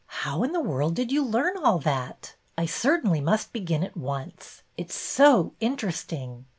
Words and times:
How 0.23 0.41
in 0.41 0.51
the 0.51 0.59
world 0.63 0.95
did 0.95 1.11
you 1.11 1.23
learn 1.23 1.53
all 1.57 1.77
that? 1.77 2.33
I 2.57 2.65
certainly 2.65 3.21
must 3.21 3.53
begin 3.53 3.83
at 3.83 3.95
once. 3.95 4.63
It's 4.75 4.95
so 4.95 5.53
interesting. 5.59 6.45